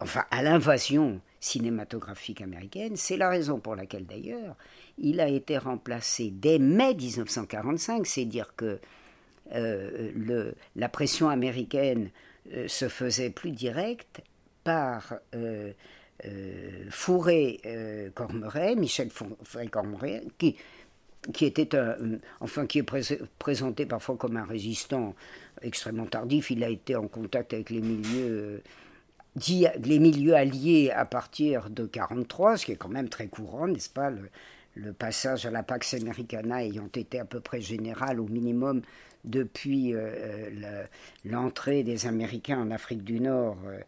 enfin 0.00 0.24
à 0.30 0.42
l'invasion 0.42 1.20
cinématographique 1.40 2.40
américaine. 2.40 2.96
C'est 2.96 3.16
la 3.16 3.28
raison 3.28 3.58
pour 3.60 3.76
laquelle 3.76 4.06
d'ailleurs 4.06 4.56
il 4.98 5.20
a 5.20 5.28
été 5.28 5.58
remplacé 5.58 6.30
dès 6.30 6.58
mai 6.58 6.94
1945, 6.94 8.06
c'est 8.06 8.24
dire 8.24 8.54
que 8.56 8.80
euh, 9.54 10.10
le, 10.14 10.54
la 10.76 10.88
pression 10.88 11.28
américaine 11.28 12.10
euh, 12.52 12.66
se 12.68 12.88
faisait 12.88 13.30
plus 13.30 13.52
directe 13.52 14.22
par 14.64 15.14
euh, 15.34 15.72
Fourré-Cormeret, 16.90 18.76
Michel 18.76 19.10
Fourré-Cormeret, 19.10 20.24
qui, 20.38 20.56
qui 21.32 21.44
était 21.44 21.76
un, 21.76 21.96
enfin 22.40 22.66
qui 22.66 22.78
est 22.78 23.28
présenté 23.38 23.86
parfois 23.86 24.16
comme 24.16 24.36
un 24.36 24.44
résistant 24.44 25.14
extrêmement 25.62 26.06
tardif. 26.06 26.50
Il 26.50 26.64
a 26.64 26.68
été 26.68 26.96
en 26.96 27.08
contact 27.08 27.54
avec 27.54 27.70
les 27.70 27.80
milieux 27.80 28.62
les 29.84 29.98
milieux 29.98 30.34
alliés 30.34 30.90
à 30.94 31.04
partir 31.04 31.70
de 31.70 31.82
1943, 31.82 32.56
ce 32.58 32.66
qui 32.66 32.72
est 32.72 32.76
quand 32.76 32.88
même 32.88 33.08
très 33.08 33.28
courant, 33.28 33.66
n'est-ce 33.66 33.88
pas 33.88 34.10
passage 34.98 35.46
à 35.46 35.50
la 35.50 35.62
Pax 35.62 35.94
Americana 35.94 36.64
ayant 36.64 36.88
été 36.94 37.20
à 37.20 37.24
peu 37.24 37.40
près 37.40 37.60
général 37.60 38.20
au 38.20 38.26
minimum 38.26 38.82
depuis 39.24 39.94
euh, 39.94 40.10
euh, 40.64 40.84
l'entrée 41.24 41.82
des 41.82 42.06
Américains 42.06 42.58
en 42.58 42.70
Afrique 42.70 43.04
du 43.04 43.20
Nord 43.20 43.56
euh, 43.66 43.78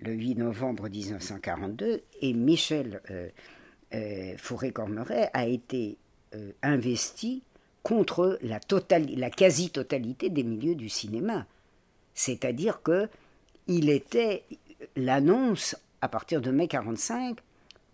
le 0.00 0.12
8 0.12 0.36
novembre 0.36 0.88
1942, 0.88 2.02
et 2.22 2.32
Michel 2.32 3.00
Fauré-Cormeret 4.38 5.30
a 5.32 5.46
été 5.46 5.96
investi 6.62 7.42
contre 7.84 8.38
la, 8.42 8.58
la 9.14 9.30
quasi-totalité 9.30 10.30
des 10.30 10.42
milieux 10.42 10.74
du 10.74 10.88
cinéma. 10.88 11.46
C'est-à-dire 12.14 12.82
que 12.82 13.08
il 13.68 13.90
était, 13.90 14.42
l'annonce, 14.96 15.76
à 16.00 16.08
partir 16.08 16.40
de 16.40 16.50
mai 16.50 16.66
45, 16.66 17.38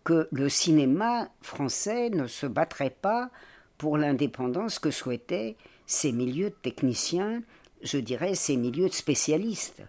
que 0.09 0.27
le 0.33 0.49
cinéma 0.49 1.29
français 1.43 2.09
ne 2.09 2.27
se 2.27 2.47
battrait 2.47 2.97
pas 3.03 3.31
pour 3.77 3.99
l'indépendance 3.99 4.79
que 4.79 4.91
souhaitaient 4.91 5.55
ces 5.87 6.12
milieux 6.12 6.49
de 6.49 6.55
techniciens, 6.62 7.43
je 7.83 7.99
dirais 7.99 8.35
ces 8.35 8.57
milieux 8.57 8.88
de 8.88 8.95
spécialistes, 8.95 9.83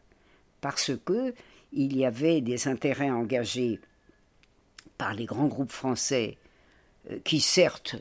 parce 0.59 0.91
que 1.05 1.33
il 1.71 1.95
y 1.95 2.03
avait 2.03 2.41
des 2.41 2.67
intérêts 2.67 3.09
engagés 3.09 3.79
par 4.97 5.13
les 5.13 5.23
grands 5.23 5.47
groupes 5.47 5.71
français 5.71 6.37
euh, 7.09 7.19
qui 7.23 7.39
certes 7.39 7.95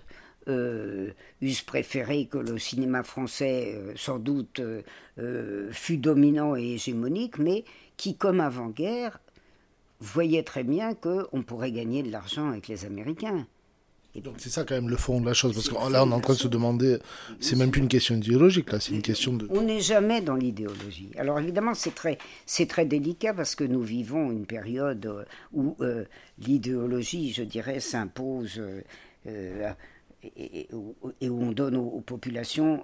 euh, 0.48 1.12
eussent 1.40 1.62
préféré 1.62 2.26
que 2.26 2.38
le 2.38 2.58
cinéma 2.58 3.04
français 3.04 3.74
euh, 3.76 3.92
sans 3.94 4.18
doute 4.18 4.60
fût 5.70 5.98
dominant 5.98 6.56
et 6.56 6.74
hégémonique, 6.74 7.38
mais 7.38 7.64
qui, 7.96 8.16
comme 8.16 8.40
avant-guerre, 8.40 9.20
voyait 10.00 10.42
très 10.42 10.64
bien 10.64 10.94
qu'on 10.94 11.42
pourrait 11.42 11.72
gagner 11.72 12.02
de 12.02 12.10
l'argent 12.10 12.48
avec 12.48 12.68
les 12.68 12.84
Américains. 12.84 13.46
Et 14.14 14.20
donc 14.20 14.36
c'est 14.38 14.48
ça 14.48 14.64
quand 14.64 14.74
même 14.74 14.88
le 14.88 14.96
fond 14.96 15.20
de 15.20 15.26
la 15.26 15.34
chose, 15.34 15.54
parce 15.54 15.68
que 15.68 15.92
là 15.92 16.02
on 16.04 16.10
est 16.10 16.14
en 16.14 16.20
train 16.20 16.32
de 16.32 16.38
se 16.38 16.48
demander, 16.48 16.98
c'est 17.40 17.56
même 17.56 17.70
plus 17.70 17.82
une 17.82 17.88
question 17.88 18.16
idéologique, 18.16 18.72
là 18.72 18.80
c'est 18.80 18.92
une 18.92 19.02
question 19.02 19.34
de... 19.34 19.46
On 19.50 19.62
n'est 19.62 19.80
jamais 19.80 20.22
dans 20.22 20.34
l'idéologie. 20.34 21.10
Alors 21.16 21.38
évidemment 21.38 21.74
c'est 21.74 21.94
très, 21.94 22.18
très 22.68 22.86
délicat 22.86 23.34
parce 23.34 23.54
que 23.54 23.64
nous 23.64 23.82
vivons 23.82 24.32
une 24.32 24.46
période 24.46 25.04
euh, 25.06 25.24
où 25.52 25.76
euh, 25.80 26.04
l'idéologie, 26.38 27.32
je 27.32 27.42
dirais, 27.42 27.80
s'impose 27.80 28.60
euh, 29.26 29.72
et, 30.36 30.68
où 30.72 30.96
on 31.22 31.52
donne 31.52 31.76
aux, 31.76 32.00
populations 32.00 32.82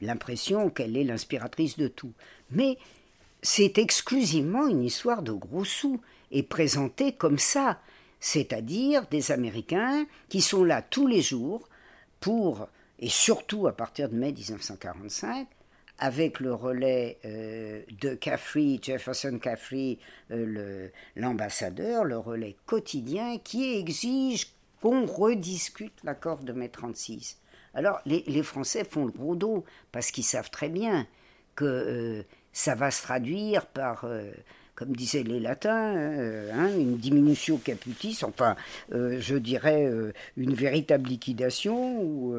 l'impression 0.00 0.70
qu'elle 0.70 0.96
est 0.96 1.04
l'inspiratrice 1.04 1.76
de 1.76 1.88
tout. 1.88 2.12
Mais 2.50 2.78
c'est 3.44 3.76
exclusivement 3.76 4.68
une 4.68 4.82
histoire 4.82 5.22
de 5.22 5.32
gros 5.32 5.66
sous 5.66 6.00
et 6.30 6.42
présentée 6.42 7.12
comme 7.12 7.38
ça, 7.38 7.78
c'est-à-dire 8.18 9.06
des 9.08 9.32
Américains 9.32 10.06
qui 10.30 10.40
sont 10.40 10.64
là 10.64 10.80
tous 10.80 11.06
les 11.06 11.20
jours 11.20 11.68
pour, 12.20 12.66
et 12.98 13.10
surtout 13.10 13.66
à 13.66 13.76
partir 13.76 14.08
de 14.08 14.16
mai 14.16 14.32
1945, 14.32 15.46
avec 15.98 16.40
le 16.40 16.54
relais 16.54 17.18
euh, 17.26 17.82
de 18.00 18.14
Caffrey, 18.14 18.78
Jefferson 18.80 19.38
Caffrey, 19.38 19.98
euh, 20.30 20.88
l'ambassadeur, 21.14 22.04
le, 22.04 22.16
relais 22.16 22.56
quotidien 22.64 23.36
qui 23.36 23.76
exige 23.76 24.54
qu'on 24.80 25.04
rediscute 25.04 26.02
l'accord 26.02 26.38
de 26.38 26.54
mai 26.54 26.70
36. 26.70 27.38
Alors 27.74 28.00
les, 28.06 28.42
Français 28.42 28.84
font 28.84 29.04
le 29.04 29.12
gros 29.12 29.36
dos 29.36 29.64
parce 29.92 30.10
qu'ils 30.10 30.24
savent 30.24 30.50
très 30.50 30.70
bien 30.70 31.06
que 31.54 31.64
euh, 31.64 32.22
ça 32.54 32.76
va 32.76 32.90
se 32.92 33.02
traduire 33.02 33.66
par, 33.66 34.04
euh, 34.04 34.30
comme 34.76 34.94
disaient 34.94 35.24
les 35.24 35.40
latins, 35.40 35.96
euh, 35.96 36.50
hein, 36.54 36.70
une 36.78 36.96
diminution 36.96 37.58
caputis, 37.58 38.20
enfin, 38.22 38.56
euh, 38.92 39.20
je 39.20 39.34
dirais 39.34 39.90
une 40.36 40.54
véritable 40.54 41.08
liquidation 41.10 42.00
ou 42.00 42.34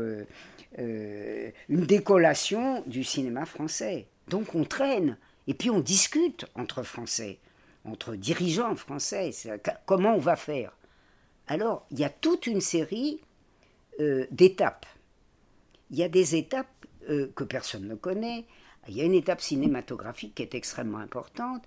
une 0.78 1.86
décollation 1.86 2.82
du 2.88 3.04
cinéma 3.04 3.46
français. 3.46 4.08
Donc 4.30 4.56
on 4.56 4.64
traîne, 4.64 5.18
et 5.48 5.54
puis 5.54 5.70
on 5.70 5.82
discute 5.82 6.46
entre 6.56 6.82
Français, 6.82 7.40
entre 7.84 8.16
dirigeants 8.16 8.76
français, 8.76 9.32
comment 9.86 10.16
on 10.16 10.20
va 10.20 10.36
faire? 10.36 10.72
Alors, 11.48 11.86
il 11.92 12.00
y 12.00 12.06
a 12.06 12.10
toute 12.10 12.48
une 12.48 12.62
série 12.62 13.22
d'étapes. 14.32 14.86
Il 15.92 15.98
y 15.98 16.04
a 16.04 16.10
des 16.10 16.36
étapes 16.36 16.86
que 17.08 17.44
personne 17.44 17.88
ne 17.88 17.96
connaît, 17.96 18.46
il 18.88 18.96
y 18.96 19.02
a 19.02 19.04
une 19.04 19.14
étape 19.14 19.42
cinématographique 19.42 20.36
qui 20.36 20.44
est 20.44 20.56
extrêmement 20.56 21.00
importante 21.00 21.64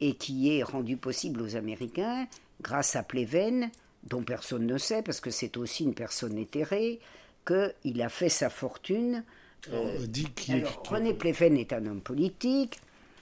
et 0.00 0.14
qui 0.14 0.56
est 0.56 0.62
rendue 0.62 0.96
possible 0.96 1.42
aux 1.42 1.56
Américains 1.56 2.26
grâce 2.60 2.96
à 2.96 3.02
Pleven, 3.02 3.70
dont 4.04 4.22
personne 4.22 4.66
ne 4.66 4.78
sait 4.78 5.02
parce 5.02 5.20
que 5.20 5.30
c'est 5.30 5.56
aussi 5.56 5.84
une 5.84 5.94
personne 5.94 6.38
éthérée, 6.38 7.00
qu'il 7.46 8.02
a 8.02 8.08
fait 8.08 8.28
sa 8.28 8.50
fortune. 8.50 9.24
Euh, 9.72 9.98
René 10.88 11.14
Pleven 11.14 11.56
est 11.56 11.72
un 11.72 11.86
homme 11.86 12.00
politique 12.00 12.78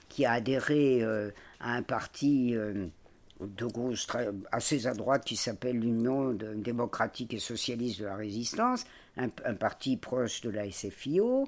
qui 0.09 0.25
a 0.25 0.33
adhéré 0.33 1.01
euh, 1.01 1.31
à 1.59 1.73
un 1.73 1.81
parti 1.81 2.55
euh, 2.55 2.87
de 3.39 3.65
gauche 3.65 4.07
assez 4.51 4.87
à 4.87 4.93
droite 4.93 5.23
qui 5.25 5.35
s'appelle 5.35 5.79
l'Union 5.79 6.33
démocratique 6.33 7.33
et 7.33 7.39
socialiste 7.39 7.99
de 7.99 8.05
la 8.05 8.15
résistance, 8.15 8.85
un, 9.17 9.29
parti 9.29 9.97
proche 9.97 10.41
de 10.41 10.49
la 10.49 10.69
SFIO, 10.69 11.47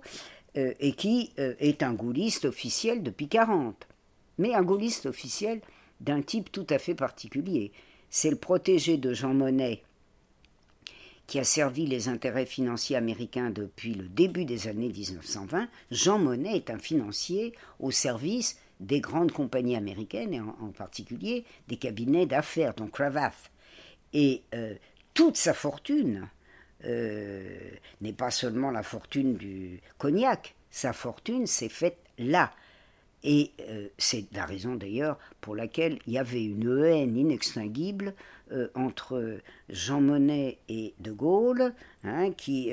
et 0.79 0.93
qui 0.93 1.31
euh, 1.39 1.53
est 1.59 1.83
un 1.83 1.93
gaulliste 1.93 2.45
officiel 2.45 3.03
depuis 3.03 3.27
40. 3.27 3.87
Mais 4.37 4.53
un 4.53 4.63
gaulliste 4.63 5.05
officiel 5.05 5.61
d'un 5.99 6.21
type 6.21 6.51
tout 6.51 6.67
à 6.69 6.79
fait 6.79 6.95
particulier. 6.95 7.71
C'est 8.09 8.29
le 8.29 8.37
protégé 8.37 8.97
de 8.97 9.13
Jean 9.13 9.33
Monnet, 9.33 9.83
qui 11.27 11.39
a 11.39 11.43
servi 11.43 11.85
les 11.85 12.07
intérêts 12.07 12.45
financiers 12.45 12.95
américains 12.95 13.51
depuis 13.51 13.93
le 13.93 14.07
début 14.07 14.45
des 14.45 14.67
années 14.67 14.89
1920. 14.89 15.67
Jean 15.91 16.19
Monnet 16.19 16.55
est 16.55 16.69
un 16.69 16.79
financier 16.79 17.53
au 17.79 17.91
service 17.91 18.57
des 18.79 19.01
grandes 19.01 19.31
compagnies 19.31 19.75
américaines, 19.75 20.33
et 20.33 20.39
en, 20.39 20.71
particulier 20.75 21.43
des 21.67 21.75
cabinets 21.75 22.25
d'affaires, 22.25 22.73
donc 22.73 22.91
Cravath. 22.91 23.51
Et 24.13 24.41
euh, 24.55 24.73
toute 25.13 25.37
sa 25.37 25.53
fortune 25.53 26.29
euh, 26.85 27.71
n'est 28.01 28.13
pas 28.13 28.31
seulement 28.31 28.71
la 28.71 28.83
fortune 28.83 29.35
du 29.35 29.81
cognac, 29.97 30.55
sa 30.71 30.93
fortune 30.93 31.47
s'est 31.47 31.69
faite 31.69 31.97
là. 32.17 32.51
Et 33.23 33.51
euh, 33.67 33.89
c'est 33.97 34.25
la 34.33 34.45
raison 34.45 34.75
d'ailleurs 34.75 35.17
pour 35.41 35.55
laquelle 35.55 35.99
il 36.07 36.13
y 36.13 36.17
avait 36.17 36.45
une 36.45 36.83
haine 36.83 37.17
inextinguible 37.17 38.13
entre 38.73 39.37
Jean 39.69 40.01
Monnet 40.01 40.57
et 40.69 40.95
De 40.99 41.11
Gaulle, 41.11 41.71
hein, 42.03 42.31
qui 42.31 42.71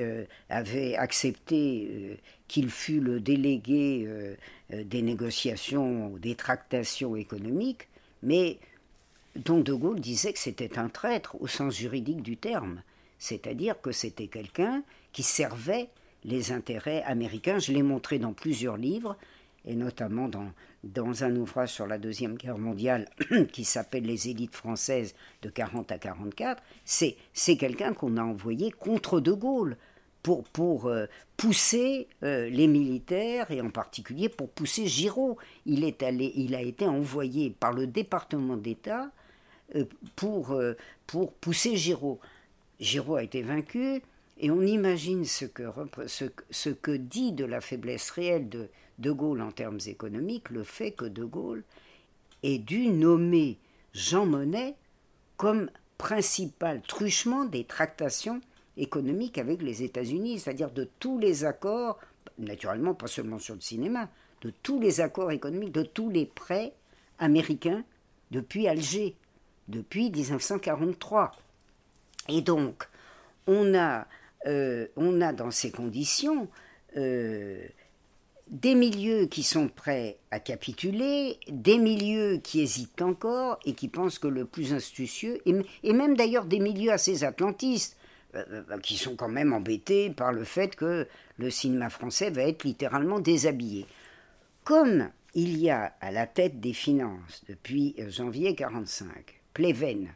avait 0.48 0.96
accepté 0.96 2.18
qu'il 2.48 2.70
fût 2.70 3.00
le 3.00 3.20
délégué 3.20 4.08
euh, 4.72 4.82
des 4.84 5.02
négociations, 5.02 6.16
des 6.16 6.34
tractations 6.34 7.14
économiques, 7.14 7.88
mais 8.22 8.58
dont 9.36 9.60
De 9.60 9.72
Gaulle 9.72 10.00
disait 10.00 10.32
que 10.32 10.40
c'était 10.40 10.78
un 10.78 10.88
traître 10.88 11.40
au 11.40 11.46
sens 11.46 11.76
juridique 11.76 12.22
du 12.22 12.36
terme, 12.36 12.82
c'est-à-dire 13.18 13.80
que 13.80 13.92
c'était 13.92 14.28
quelqu'un 14.28 14.82
qui 15.12 15.22
servait 15.22 15.88
les 16.24 16.52
intérêts 16.52 17.02
américains. 17.04 17.58
Je 17.58 17.72
l'ai 17.72 17.82
montré 17.82 18.18
dans 18.18 18.32
plusieurs 18.32 18.76
livres, 18.76 19.16
et 19.64 19.74
notamment 19.74 20.28
dans, 20.28 20.50
dans 20.84 21.24
un 21.24 21.34
ouvrage 21.36 21.72
sur 21.72 21.86
la 21.86 21.98
Deuxième 21.98 22.36
Guerre 22.36 22.58
mondiale 22.58 23.08
qui 23.52 23.64
s'appelle 23.64 24.04
Les 24.04 24.28
élites 24.28 24.54
françaises 24.54 25.14
de 25.42 25.48
40 25.48 25.90
à 25.92 25.98
44. 25.98 26.62
C'est 26.84 27.56
quelqu'un 27.56 27.92
qu'on 27.92 28.16
a 28.16 28.22
envoyé 28.22 28.70
contre 28.70 29.20
De 29.20 29.32
Gaulle 29.32 29.76
pour, 30.52 30.86
euh, 30.86 31.06
pousser 31.36 32.08
euh, 32.22 32.48
les 32.48 32.66
militaires 32.66 33.50
et 33.50 33.60
en 33.60 33.70
particulier 33.70 34.28
pour 34.28 34.50
pousser 34.50 34.86
Giraud. 34.86 35.36
Il, 35.66 35.84
est 35.84 36.02
allé, 36.02 36.32
il 36.34 36.54
a 36.54 36.62
été 36.62 36.86
envoyé 36.86 37.50
par 37.50 37.72
le 37.72 37.86
département 37.86 38.56
d'État 38.56 39.10
euh, 39.74 39.84
pour, 40.16 40.58
pour 41.06 41.32
pousser 41.34 41.76
Giraud. 41.76 42.20
Giraud 42.80 43.16
a 43.16 43.22
été 43.22 43.42
vaincu 43.42 44.02
et 44.38 44.50
on 44.50 44.62
imagine 44.62 45.24
ce 45.24 45.44
que, 45.46 46.96
dit 46.96 47.32
de 47.32 47.44
la 47.44 47.60
faiblesse 47.60 48.10
réelle 48.10 48.48
de 48.48 48.68
De 48.98 49.10
Gaulle 49.10 49.42
en 49.42 49.52
termes 49.52 49.80
économiques 49.86 50.50
le 50.50 50.62
fait 50.62 50.92
que 50.92 51.04
De 51.04 51.24
Gaulle 51.24 51.64
ait 52.42 52.58
dû 52.58 52.88
nommer 52.88 53.58
Jean 53.92 54.26
Monnet 54.26 54.74
comme 55.36 55.70
principal 55.98 56.82
truchement 56.82 57.44
des 57.44 57.64
tractations 57.64 58.40
économique 58.76 59.38
avec 59.38 59.62
les 59.62 59.82
États-Unis, 59.82 60.40
c'est-à-dire 60.40 60.70
de 60.70 60.88
tous 60.98 61.18
les 61.18 61.44
accords, 61.44 61.98
naturellement 62.38 62.94
pas 62.94 63.06
seulement 63.06 63.38
sur 63.38 63.54
le 63.54 63.60
cinéma, 63.60 64.10
de 64.42 64.52
tous 64.62 64.80
les 64.80 65.00
accords 65.00 65.30
économiques, 65.32 65.72
de 65.72 65.82
tous 65.82 66.10
les 66.10 66.26
prêts 66.26 66.74
américains 67.18 67.84
depuis 68.30 68.68
Alger, 68.68 69.16
depuis 69.68 70.10
1943. 70.10 71.32
Et 72.28 72.40
donc, 72.40 72.88
on 73.46 73.74
a, 73.74 74.06
euh, 74.46 74.86
on 74.96 75.20
a 75.20 75.32
dans 75.32 75.50
ces 75.50 75.70
conditions 75.70 76.48
euh, 76.96 77.66
des 78.48 78.74
milieux 78.74 79.26
qui 79.26 79.42
sont 79.42 79.68
prêts 79.68 80.18
à 80.30 80.38
capituler, 80.38 81.38
des 81.48 81.78
milieux 81.78 82.38
qui 82.38 82.60
hésitent 82.60 83.02
encore 83.02 83.58
et 83.64 83.74
qui 83.74 83.88
pensent 83.88 84.18
que 84.18 84.28
le 84.28 84.44
plus 84.44 84.72
astucieux, 84.72 85.40
et 85.46 85.92
même 85.92 86.16
d'ailleurs 86.16 86.44
des 86.44 86.60
milieux 86.60 86.92
assez 86.92 87.24
atlantistes, 87.24 87.96
euh, 88.34 88.62
qui 88.82 88.96
sont 88.96 89.16
quand 89.16 89.28
même 89.28 89.52
embêtés 89.52 90.10
par 90.10 90.32
le 90.32 90.44
fait 90.44 90.76
que 90.76 91.08
le 91.38 91.50
cinéma 91.50 91.90
français 91.90 92.30
va 92.30 92.42
être 92.42 92.64
littéralement 92.64 93.18
déshabillé. 93.18 93.86
Comme 94.64 95.10
il 95.34 95.58
y 95.58 95.70
a 95.70 95.94
à 96.00 96.10
la 96.10 96.26
tête 96.26 96.60
des 96.60 96.72
finances 96.72 97.44
depuis 97.48 97.94
janvier 98.08 98.50
1945 98.50 99.40
Pleven, 99.54 100.08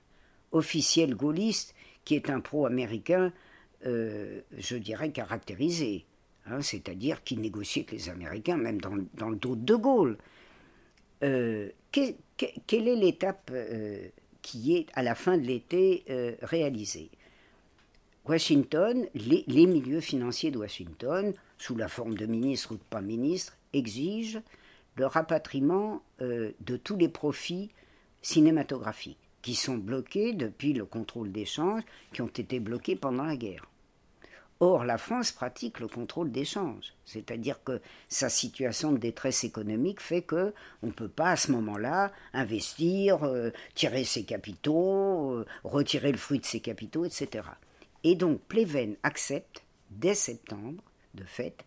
officiel 0.52 1.14
gaulliste, 1.14 1.74
qui 2.04 2.14
est 2.14 2.30
un 2.30 2.40
pro-américain, 2.40 3.32
je 3.84 4.76
dirais 4.76 5.10
caractérisé, 5.10 6.04
hein, 6.46 6.60
c'est-à-dire 6.60 7.22
qui 7.24 7.36
négocie 7.36 7.80
avec 7.80 7.92
les 7.92 8.08
Américains, 8.08 8.56
même 8.56 8.80
dans, 8.80 9.28
le 9.28 9.36
dos 9.36 9.56
de 9.56 9.74
Gaulle. 9.74 10.18
quelle 11.20 12.88
est 12.88 12.96
l'étape 12.96 13.52
qui 14.42 14.76
est 14.76 14.86
à 14.94 15.02
la 15.02 15.14
fin 15.14 15.38
de 15.38 15.46
l'été 15.46 16.04
réalisée? 16.42 17.10
Washington, 18.30 19.08
les, 19.14 19.66
milieux 19.66 20.00
financiers 20.00 20.50
de 20.50 20.58
Washington, 20.58 21.32
sous 21.58 21.74
la 21.74 21.88
forme 21.88 22.16
de 22.16 22.26
ministres 22.26 22.72
ou 22.72 22.76
de 22.76 22.82
pas 22.82 23.00
ministres, 23.00 23.56
exigent 23.72 24.40
le 24.96 25.06
rapatriement 25.06 26.02
euh, 26.20 26.52
de 26.60 26.76
tous 26.76 26.96
les 26.96 27.08
profits 27.08 27.70
cinématographiques 28.22 29.29
qui 29.42 29.54
sont 29.54 29.76
bloqués 29.76 30.32
depuis 30.32 30.72
le 30.72 30.84
contrôle 30.84 31.32
d'échange, 31.32 31.82
qui 32.12 32.22
ont 32.22 32.26
été 32.26 32.60
bloqués 32.60 32.96
pendant 32.96 33.24
la 33.24 33.36
guerre. 33.36 33.66
Or, 34.62 34.84
la 34.84 34.98
France 34.98 35.32
pratique 35.32 35.80
le 35.80 35.88
contrôle 35.88 36.30
d'échange, 36.30 36.92
c'est-à-dire 37.06 37.64
que 37.64 37.80
sa 38.10 38.28
situation 38.28 38.92
de 38.92 38.98
détresse 38.98 39.42
économique 39.42 40.02
fait 40.02 40.20
que 40.20 40.52
on 40.82 40.88
ne 40.88 40.92
peut 40.92 41.08
pas 41.08 41.30
à 41.30 41.36
ce 41.36 41.50
moment-là 41.52 42.12
investir, 42.34 43.24
euh, 43.24 43.52
tirer 43.74 44.04
ses 44.04 44.24
capitaux, 44.24 45.32
euh, 45.32 45.46
retirer 45.64 46.12
le 46.12 46.18
fruit 46.18 46.40
de 46.40 46.44
ses 46.44 46.60
capitaux, 46.60 47.06
etc. 47.06 47.48
Et 48.04 48.14
donc 48.14 48.42
Pleven 48.42 48.96
accepte, 49.02 49.62
dès 49.90 50.14
septembre, 50.14 50.82
de 51.14 51.24
fait, 51.24 51.64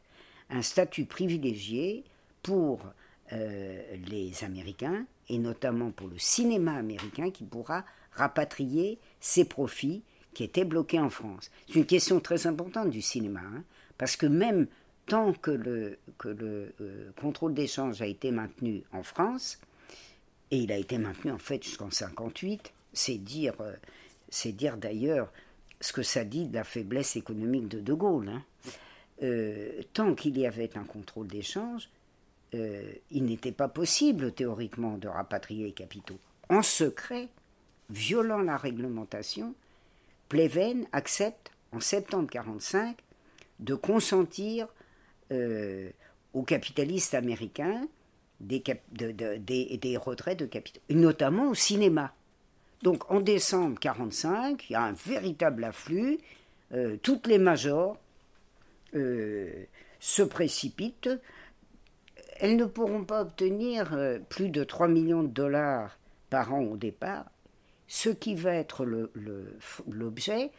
un 0.52 0.62
statut 0.62 1.06
privilégié 1.06 2.04
pour 2.44 2.86
euh, 3.32 3.82
les 4.08 4.44
Américains, 4.44 5.08
et 5.30 5.38
notamment 5.38 5.92
pour 5.92 6.08
le 6.08 6.18
cinéma 6.18 6.74
américain 6.74 7.32
qui 7.32 7.44
pourra 7.44 7.86
rapatrier 8.12 9.00
ses 9.20 9.46
profits 9.46 10.04
qui 10.34 10.44
étaient 10.44 10.66
bloqués 10.66 11.00
en 11.00 11.10
France. 11.10 11.52
C'est 11.68 11.76
une 11.76 11.86
question 11.86 12.20
très 12.20 12.48
importante 12.48 12.90
du 12.90 13.02
cinéma, 13.02 13.42
hein, 13.42 13.64
parce 13.98 14.16
que 14.16 14.26
même 14.26 14.68
tant 15.06 15.34
que 15.34 15.52
le, 15.52 15.98
que 16.18 16.30
le 16.30 16.74
euh, 16.82 17.12
contrôle 17.20 17.54
d'échange 17.54 18.02
a 18.02 18.08
été 18.08 18.32
maintenu 18.32 18.84
en 18.92 19.04
France, 19.04 19.60
et 20.52 20.58
il 20.58 20.72
a 20.72 20.78
été 20.78 20.98
maintenu 20.98 21.32
en 21.32 21.38
fait 21.38 21.64
jusqu'en 21.64 21.86
1958, 21.86 22.74
c'est 22.94 23.18
dire, 23.18 23.56
euh, 23.60 23.74
c'est 24.30 24.52
dire 24.52 24.78
d'ailleurs 24.78 25.32
ce 25.82 25.94
que 25.94 26.04
ça 26.04 26.24
dit 26.24 26.48
de 26.48 26.56
la 26.56 26.64
faiblesse 26.64 27.16
économique 27.16 27.68
de 27.68 27.80
De 27.80 27.94
Gaulle. 27.94 28.30
Hein. 28.30 28.44
Euh, 29.22 29.82
tant 29.94 30.16
qu'il 30.16 30.38
y 30.38 30.46
avait 30.46 30.76
un 30.78 30.84
contrôle 30.84 31.28
d'échange, 31.28 31.90
euh, 32.54 32.84
il 33.10 33.26
n'était 33.26 33.52
pas 33.52 33.68
possible 33.68 34.32
théoriquement 34.32 34.98
de 34.98 35.08
rapatrier 35.08 35.66
les 35.66 35.72
capitaux. 35.72 36.20
En 36.50 36.62
secret, 36.62 37.30
violant 37.90 38.42
la 38.42 38.58
réglementation, 38.58 39.56
Pleven 40.30 40.86
accepte 40.92 41.52
en 41.72 41.80
septembre 41.80 42.30
1945 42.34 42.98
de 43.60 43.76
consentir 43.76 44.68
euh, 45.32 45.90
aux 46.34 46.44
capitalistes 46.44 47.14
américains 47.16 47.88
des, 48.40 48.62
retraits 49.98 50.38
de 50.38 50.46
capitaux, 50.46 50.82
notamment 50.90 51.50
au 51.50 51.56
cinéma. 51.56 52.14
Donc 52.84 53.10
en 53.10 53.20
décembre 53.20 53.80
1945, 53.82 54.70
il 54.70 54.74
y 54.74 54.76
a 54.76 54.84
un 54.84 54.92
véritable 54.92 55.64
afflux. 55.64 56.20
Euh, 56.74 56.98
toutes 57.02 57.26
les 57.28 57.38
majors 57.38 57.98
se 58.94 60.22
précipitent. 60.22 61.10
Elles 62.40 62.56
ne 62.56 62.66
pourront 62.66 63.04
pas 63.04 63.22
obtenir 63.22 63.94
euh, 63.94 64.20
plus 64.30 64.50
de 64.50 64.64
3 64.64 64.88
millions 64.88 65.24
de 65.24 65.28
dollars 65.28 65.98
par 66.30 66.54
an 66.54 66.62
au 66.62 66.78
départ, 66.78 67.26
ce 67.88 68.10
qui 68.10 68.36
va 68.36 68.54
être 68.54 68.86
l'objet 68.86 70.52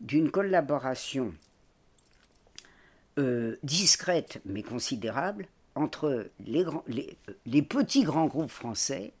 d'une 0.00 0.30
collaboration 0.30 1.34
discrète 3.64 4.40
mais 4.44 4.62
considérable 4.62 5.48
entre 5.74 6.30
les 6.46 7.62
petits 7.62 8.04
grands 8.04 8.28
groupes 8.28 8.52
français 8.52 9.12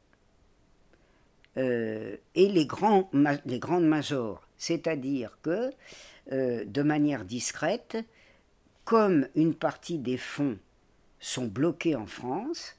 euh, 1.58 2.16
et 2.36 2.48
les, 2.48 2.66
grandes 2.66 3.08
majors. 3.12 4.46
C'est-à-dire 4.58 5.38
que, 5.42 5.70
euh, 6.30 6.64
de 6.64 6.82
manière 6.82 7.24
discrète, 7.24 7.98
comme 8.84 9.26
une 9.34 9.54
partie 9.54 9.98
des 9.98 10.18
fonds 10.18 10.58
sont 11.20 11.46
bloqués 11.46 11.96
en 11.96 12.06
France, 12.06 12.76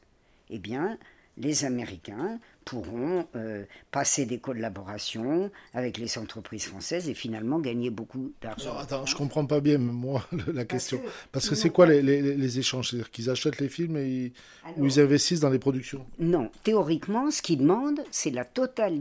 eh 0.50 0.60
bien, 0.60 0.98
les 1.40 1.64
Américains 1.66 2.40
pourront 2.66 3.26
euh, 3.36 3.64
passer 3.92 4.26
des 4.26 4.38
collaborations 4.38 5.50
avec 5.74 5.98
les 5.98 6.18
entreprises 6.18 6.66
françaises 6.66 7.10
et 7.10 7.14
finalement 7.14 7.60
gagner 7.60 7.90
beaucoup 7.90 8.34
d'argent. 8.42 8.78
Attends, 8.78 9.06
je 9.06 9.16
comprends 9.16 9.46
pas 9.46 9.60
bien 9.60 9.78
moi 9.80 10.28
la 10.54 10.66
question. 10.66 11.02
Parce 11.32 11.50
que 11.50 11.56
c'est 11.56 11.70
quoi 11.70 11.88
les, 11.88 12.60
échanges? 12.60 12.90
C'est-à-dire 12.90 13.10
qu'ils 13.10 13.30
achètent 13.30 13.60
les 13.60 13.70
films 13.70 13.98
et 13.98 14.34
ou 14.78 14.86
ils 14.86 15.00
investissent 15.00 15.40
dans 15.40 15.50
les 15.50 15.60
productions? 15.60 16.06
Non, 16.20 16.52
théoriquement, 16.64 17.32
ce 17.32 17.42
qu'ils 17.42 17.60
demandent, 17.60 18.04
c'est 18.12 18.32
la 18.32 18.46
totale 18.46 19.00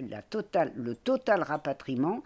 la 0.00 0.22
totale, 0.22 0.72
le 0.76 0.96
total 0.96 1.42
rapatriement 1.42 2.24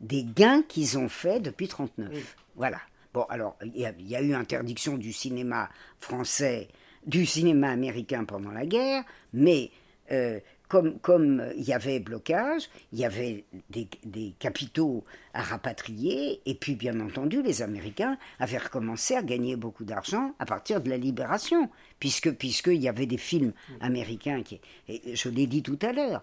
des 0.00 0.24
gains 0.24 0.62
qu'ils 0.66 0.98
ont 0.98 1.08
faits 1.08 1.42
depuis 1.42 1.66
1939. 1.66 2.36
Voilà. 2.56 2.78
Bon, 3.12 3.24
alors, 3.28 3.56
il 3.64 3.76
y, 3.76 4.10
y, 4.10 4.16
a 4.16 4.22
eu 4.22 4.34
interdiction 4.34 4.96
du 4.96 5.12
cinéma 5.12 5.68
français, 5.98 6.68
du 7.06 7.26
cinéma 7.26 7.70
américain 7.70 8.24
pendant 8.24 8.52
la 8.52 8.66
guerre, 8.66 9.04
mais 9.32 9.70
euh, 10.12 10.40
comme, 10.68 11.00
comme 11.00 11.44
il 11.56 11.64
y 11.64 11.72
avait 11.72 11.98
blocage, 11.98 12.70
il 12.92 13.00
y 13.00 13.04
avait 13.04 13.44
des, 13.70 14.34
capitaux 14.38 15.02
à 15.34 15.42
rapatrier, 15.42 16.40
et 16.46 16.54
puis 16.54 16.76
bien 16.76 17.00
entendu, 17.00 17.42
les 17.42 17.60
Américains 17.60 18.16
avaient 18.38 18.58
recommencé 18.58 19.16
à 19.16 19.22
gagner 19.22 19.56
beaucoup 19.56 19.84
d'argent 19.84 20.32
à 20.38 20.46
partir 20.46 20.80
de 20.80 20.88
la 20.88 20.96
libération, 20.96 21.68
puisque 21.98 22.30
puisqu'il 22.30 22.80
y 22.80 22.88
avait 22.88 23.06
des 23.06 23.18
films 23.18 23.52
américains 23.80 24.44
qui, 24.44 24.60
je 24.88 25.28
l'ai 25.28 25.48
dit 25.48 25.64
tout 25.64 25.78
à 25.82 25.92
l'heure, 25.92 26.22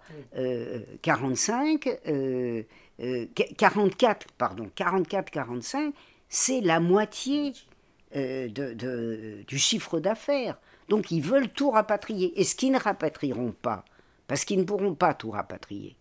45, 1.02 1.90
euh, 2.08 2.64
44, 3.58 4.28
euh, 4.28 4.30
pardon, 4.38 4.70
44-45, 4.78 5.92
c'est 6.30 6.62
la 6.62 6.80
moitié 6.80 7.54
de, 8.14 9.44
du 9.44 9.58
chiffre 9.58 10.00
d'affaires. 10.00 10.58
Donc 10.90 11.12
ils 11.12 11.22
veulent 11.22 11.50
tout 11.50 11.72
rapatrier. 11.72 12.40
Et 12.40 12.44
ce 12.44 12.56
qu'ils 12.56 12.72
ne 12.72 12.80
rapatrieront 12.80 13.52
pas, 13.52 13.86
parce 14.28 14.46
qu'ils 14.46 14.60
ne 14.60 14.64
pourront 14.64 14.96
pas 14.96 15.14
tout 15.14 15.32
rapatrier, 15.32 15.96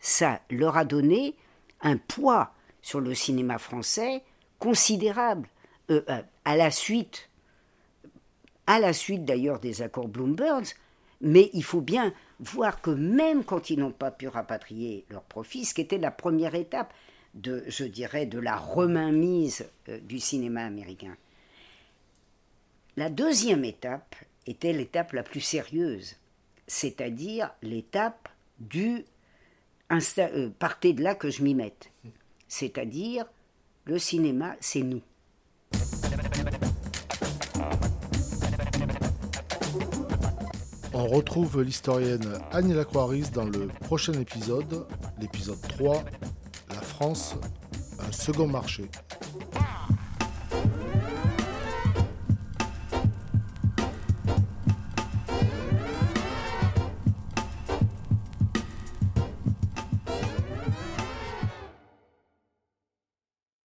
ça 0.00 0.40
leur 0.50 0.76
a 0.76 0.84
donné 0.84 1.34
un 1.80 1.96
poids 1.96 2.52
sur 2.82 3.00
le 3.00 3.14
cinéma 3.14 3.58
français 3.58 4.22
considérable. 4.58 5.48
Euh, 5.90 6.02
euh, 6.08 6.22
à 6.44 6.56
la 6.56 6.70
suite, 6.70 7.28
à 8.66 8.78
la 8.78 8.92
suite 8.92 9.24
d'ailleurs 9.24 9.60
des 9.60 9.82
accords 9.82 10.08
Bloomberg, 10.08 10.64
mais 11.20 11.50
il 11.52 11.64
faut 11.64 11.80
bien 11.80 12.12
voir 12.40 12.80
que 12.80 12.90
même 12.90 13.44
quand 13.44 13.70
ils 13.70 13.78
n'ont 13.78 13.92
pas 13.92 14.10
pu 14.10 14.28
rapatrier 14.28 15.04
leurs 15.10 15.24
profits, 15.24 15.64
ce 15.64 15.74
qui 15.74 15.80
était 15.80 15.98
la 15.98 16.10
première 16.10 16.54
étape 16.54 16.92
de, 17.34 17.64
je 17.68 17.84
dirais, 17.84 18.26
de 18.26 18.38
la 18.38 18.56
remainmise 18.56 19.66
euh, 19.88 19.98
du 20.00 20.18
cinéma 20.18 20.64
américain, 20.64 21.16
la 22.96 23.10
deuxième 23.10 23.64
étape 23.64 24.16
était 24.46 24.72
l'étape 24.72 25.12
la 25.12 25.22
plus 25.22 25.40
sérieuse, 25.40 26.16
c'est-à-dire 26.66 27.50
l'étape 27.62 28.28
du 28.58 29.04
euh, 29.90 30.50
partez 30.58 30.92
de 30.92 31.02
là 31.02 31.14
que 31.14 31.30
je 31.30 31.42
m'y 31.42 31.54
mette, 31.54 31.90
c'est-à-dire 32.48 33.24
le 33.84 33.98
cinéma, 33.98 34.56
c'est 34.60 34.82
nous. 34.82 35.00
On 40.92 41.06
retrouve 41.06 41.62
l'historienne 41.62 42.40
Annie 42.50 42.74
Lacroix-Ris 42.74 43.30
dans 43.32 43.44
le 43.44 43.68
prochain 43.82 44.14
épisode, 44.14 44.84
l'épisode 45.20 45.60
3, 45.68 45.94
La 45.94 46.37
Un 47.00 47.14
second 48.10 48.48
marché. 48.50 48.88